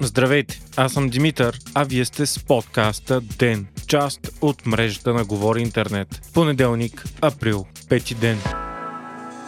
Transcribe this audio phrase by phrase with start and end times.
[0.00, 5.62] Здравейте, аз съм Димитър, а вие сте с подкаста ДЕН, част от мрежата на Говори
[5.62, 6.22] Интернет.
[6.34, 8.65] Понеделник, април, пети ден.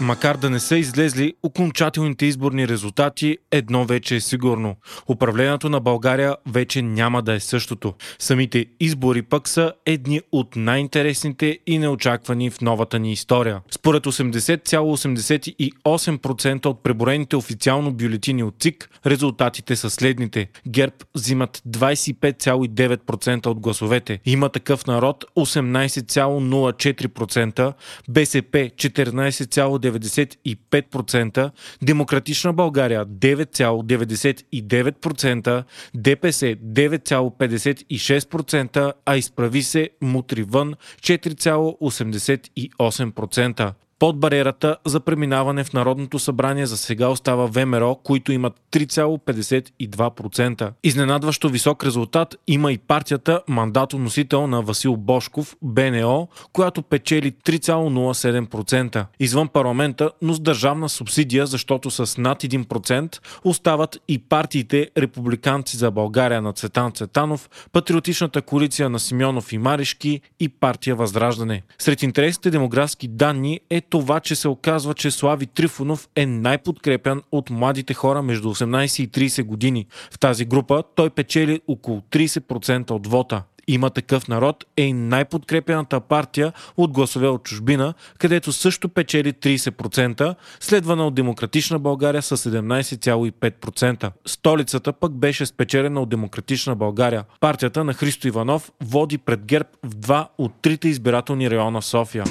[0.00, 4.76] Макар да не са излезли окончателните изборни резултати, едно вече е сигурно.
[5.08, 7.94] Управлението на България вече няма да е същото.
[8.18, 13.60] Самите избори пък са едни от най-интересните и неочаквани в новата ни история.
[13.70, 20.48] Според 80,88% от преборените официално бюлетини от ЦИК, резултатите са следните.
[20.68, 24.20] ГЕРБ взимат 25,9% от гласовете.
[24.24, 27.72] Има такъв народ 18,04%,
[28.08, 31.50] БСП 14,9%, 9,95%,
[31.82, 43.72] Демократична България 9,99%, ДПС 9,56%, а изправи се мутри вън 4,88%.
[43.98, 50.70] Под бариерата за преминаване в Народното събрание за сега остава ВМРО, които имат 3,52%.
[50.84, 59.06] Изненадващо висок резултат има и партията мандатоносител на Васил Бошков, БНО, която печели 3,07%.
[59.20, 65.90] Извън парламента, но с държавна субсидия, защото с над 1% остават и партиите Републиканци за
[65.90, 71.62] България на Цветан Цветанов, Патриотичната коалиция на Симеонов и Маришки и партия Възраждане.
[71.78, 77.50] Сред интересните демографски данни е това, че се оказва, че Слави Трифонов е най-подкрепян от
[77.50, 79.86] младите хора между 18 и 30 години.
[80.10, 83.42] В тази група той печели около 30% от вота.
[83.68, 90.34] Има такъв народ е и най-подкрепената партия от гласове от чужбина, където също печели 30%,
[90.60, 94.10] следвана от Демократична България с 17,5%.
[94.26, 97.24] Столицата пък беше спечелена от Демократична България.
[97.40, 102.24] Партията на Христо Иванов води пред ГЕРБ в два от трите избирателни района в София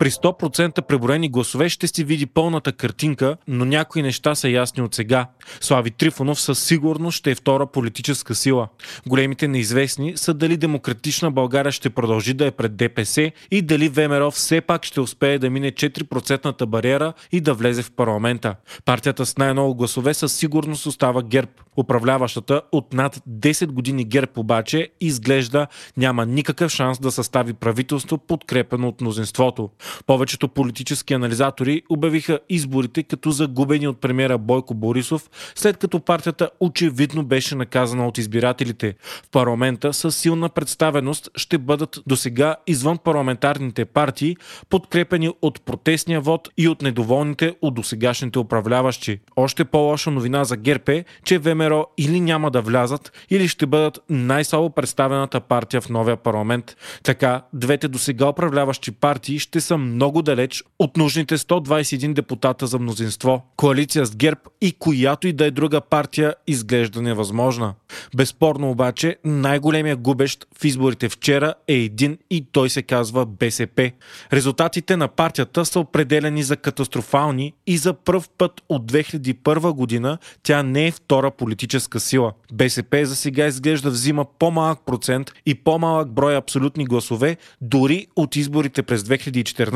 [0.00, 4.94] при 100% преброени гласове ще си види пълната картинка, но някои неща са ясни от
[4.94, 5.26] сега.
[5.60, 8.68] Слави Трифонов със сигурност ще е втора политическа сила.
[9.06, 14.30] Големите неизвестни са дали Демократична България ще продължи да е пред ДПС и дали ВМРО
[14.30, 18.54] все пак ще успее да мине 4% бариера и да влезе в парламента.
[18.84, 21.50] Партията с най-много гласове със сигурност остава ГЕРБ.
[21.76, 25.66] Управляващата от над 10 години ГЕРБ обаче изглежда
[25.96, 29.70] няма никакъв шанс да състави правителство подкрепено от мнозинството.
[30.06, 37.24] Повечето политически анализатори обявиха изборите като загубени от премиера Бойко Борисов, след като партията очевидно
[37.24, 38.94] беше наказана от избирателите.
[39.24, 44.36] В парламента с силна представеност ще бъдат досега извън парламентарните партии,
[44.70, 49.20] подкрепени от протестния вод и от недоволните от досегашните управляващи.
[49.36, 53.98] Още по-лоша новина за ГЕРБ е, че ВМРО или няма да влязат, или ще бъдат
[54.10, 56.76] най-слабо представената партия в новия парламент.
[57.02, 63.42] Така, двете досега управляващи партии ще са много далеч от нужните 121 депутата за мнозинство.
[63.56, 67.74] Коалиция с ГЕРБ и която и да е друга партия изглежда невъзможна.
[68.16, 73.90] Безспорно обаче най-големия губещ в изборите вчера е един и той се казва БСП.
[74.32, 80.62] Резултатите на партията са определени за катастрофални и за пръв път от 2001 година тя
[80.62, 82.32] не е втора политическа сила.
[82.52, 88.82] БСП за сега изглежда взима по-малък процент и по-малък брой абсолютни гласове дори от изборите
[88.82, 89.69] през 2014,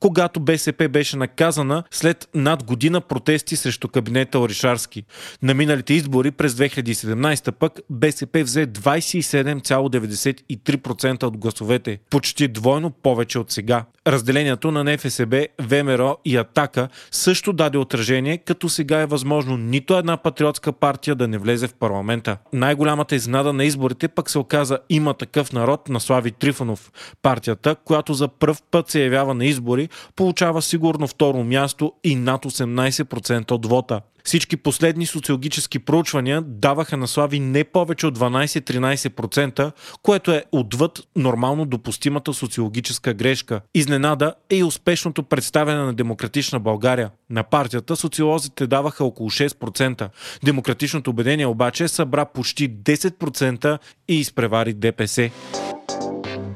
[0.00, 5.04] когато БСП беше наказана след над година протести срещу кабинета Оришарски.
[5.42, 13.50] На миналите избори през 2017 пък БСП взе 27,93% от гласовете, почти двойно повече от
[13.50, 13.84] сега.
[14.06, 20.16] Разделението на НФСБ, ВМРО и Атака също даде отражение, като сега е възможно нито една
[20.16, 22.36] патриотска партия да не влезе в парламента.
[22.52, 26.92] Най-голямата изнада на изборите пък се оказа има такъв народ на Слави Трифонов.
[27.22, 32.44] Партията, която за първ път се явява на избори, получава сигурно второ място и над
[32.44, 34.00] 18% от вота.
[34.24, 39.72] Всички последни социологически проучвания даваха на Слави не повече от 12-13%,
[40.02, 43.60] което е отвъд нормално допустимата социологическа грешка.
[43.74, 47.10] Изненада е и успешното представяне на Демократична България.
[47.30, 50.08] На партията социолозите даваха около 6%.
[50.44, 53.78] Демократичното убедение обаче събра почти 10%
[54.08, 55.30] и изпревари ДПС.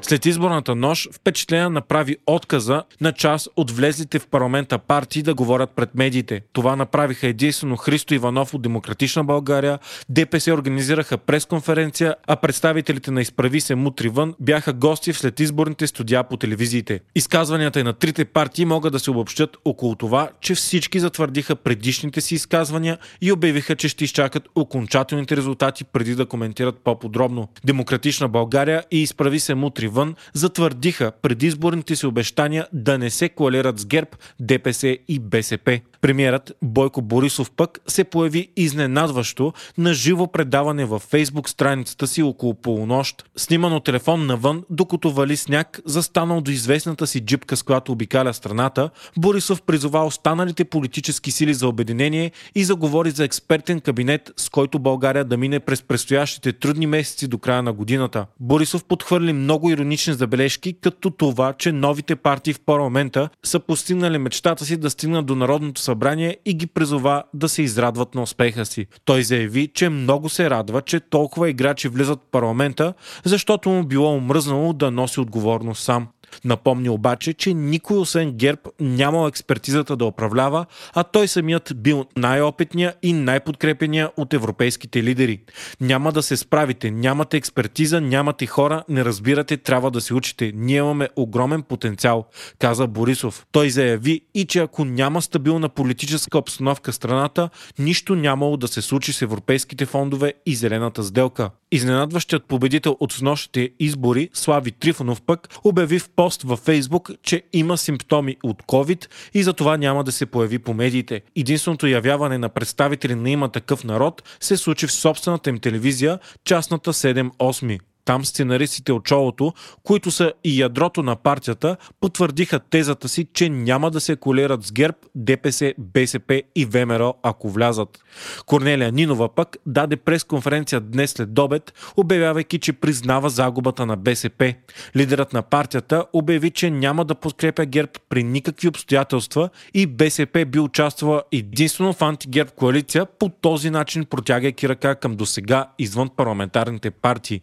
[0.07, 5.69] След изборната нощ впечатление направи отказа на част от влезлите в парламента партии да говорят
[5.75, 6.41] пред медиите.
[6.53, 9.79] Това направиха единствено Христо Иванов от Демократична България,
[10.09, 15.87] ДПС организираха пресконференция, а представителите на Изправи се мутри вън бяха гости в след изборните
[15.87, 16.99] студия по телевизиите.
[17.15, 22.35] Изказванията на трите партии могат да се обобщат около това, че всички затвърдиха предишните си
[22.35, 27.47] изказвания и обявиха, че ще изчакат окончателните резултати преди да коментират по-подробно.
[27.65, 33.79] Демократична България и Изправи се мутри вън затвърдиха предизборните си обещания да не се коалират
[33.79, 34.09] с ГЕРБ,
[34.39, 35.79] ДПС и БСП.
[36.01, 42.53] Премьерът Бойко Борисов пък се появи изненадващо на живо предаване във фейсбук страницата си около
[42.53, 43.25] полунощ.
[43.37, 48.89] Снимано телефон навън, докато вали сняг, застанал до известната си джипка, с която обикаля страната,
[49.17, 55.25] Борисов призова останалите политически сили за обединение и заговори за експертен кабинет, с който България
[55.25, 58.25] да мине през предстоящите трудни месеци до края на годината.
[58.39, 64.65] Борисов подхвърли много иронични забележки, като това, че новите партии в парламента са постигнали мечтата
[64.65, 68.85] си да стигнат до Народното събрание и ги призова да се израдват на успеха си.
[69.05, 72.93] Той заяви, че много се радва, че толкова играчи влизат в парламента,
[73.23, 76.07] защото му било омръзнало да носи отговорност сам.
[76.45, 82.93] Напомни обаче, че никой освен ГЕРБ нямал експертизата да управлява, а той самият бил най-опитния
[83.03, 85.39] и най-подкрепения от европейските лидери.
[85.81, 90.51] Няма да се справите, нямате експертиза, нямате хора, не разбирате, трябва да се учите.
[90.55, 92.25] Ние имаме огромен потенциал,
[92.59, 93.45] каза Борисов.
[93.51, 97.49] Той заяви и че ако няма стабилна политическа обстановка в страната,
[97.79, 101.49] нищо нямало да се случи с европейските фондове и зелената сделка.
[101.71, 107.77] Изненадващият победител от снощите избори, Слави Трифонов пък, обяви в пост във Фейсбук, че има
[107.77, 111.21] симптоми от COVID и за това няма да се появи по медиите.
[111.35, 116.93] Единственото явяване на представители на има такъв народ се случи в собствената им телевизия, частната
[116.93, 117.79] 7-8.
[118.05, 119.53] Там сценаристите от шоуто,
[119.83, 124.71] които са и ядрото на партията, потвърдиха тезата си, че няма да се колерат с
[124.71, 127.99] ГЕРБ, ДПС, БСП и ВМРО, ако влязат.
[128.45, 134.53] Корнелия Нинова пък даде пресконференция днес след обед, обявявайки, че признава загубата на БСП.
[134.95, 140.59] Лидерът на партията обяви, че няма да подкрепя ГЕРБ при никакви обстоятелства и БСП би
[140.59, 147.41] участвала единствено в антигерб коалиция, по този начин протягайки ръка към досега извън парламентарните партии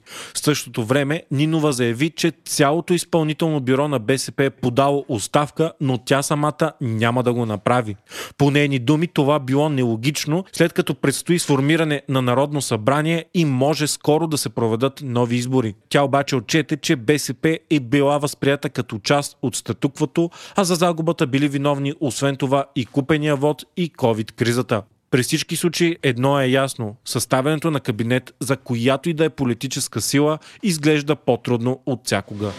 [0.55, 6.23] същото време Нинова заяви, че цялото изпълнително бюро на БСП е подало оставка, но тя
[6.23, 7.97] самата няма да го направи.
[8.39, 13.87] По нейни думи това било нелогично, след като предстои сформиране на Народно събрание и може
[13.87, 15.75] скоро да се проведат нови избори.
[15.89, 21.27] Тя обаче отчете, че БСП е била възприята като част от статуквото, а за загубата
[21.27, 24.83] били виновни освен това и купения вод и COVID-кризата.
[25.13, 26.97] При всички случаи едно е ясно.
[27.05, 32.51] Съставянето на кабинет за която и да е политическа сила изглежда по-трудно от всякога.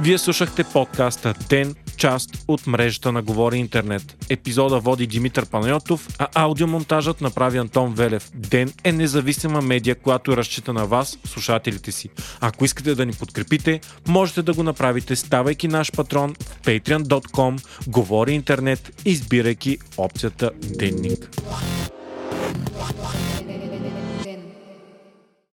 [0.00, 4.16] Вие слушахте подкаста Ден, част от мрежата на Говори Интернет.
[4.30, 8.30] Епизода води Димитър Панайотов, а аудиомонтажът направи Антон Велев.
[8.34, 12.08] Ден е независима медия, която разчита на вас, слушателите си.
[12.40, 18.32] Ако искате да ни подкрепите, можете да го направите ставайки наш патрон в patreon.com, Говори
[18.32, 21.30] Интернет, избирайки опцията Денник.